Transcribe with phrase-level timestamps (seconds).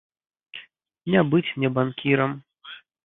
[1.15, 2.31] Не быць мне банкірам.